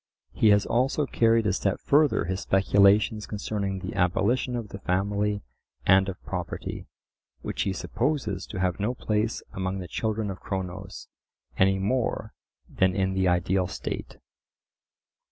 [0.31, 5.43] He has also carried a step further his speculations concerning the abolition of the family
[5.85, 6.87] and of property,
[7.43, 11.07] which he supposes to have no place among the children of Cronos
[11.55, 12.33] any more
[12.67, 14.17] than in the ideal state.